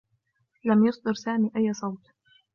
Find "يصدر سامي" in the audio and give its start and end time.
0.85-1.51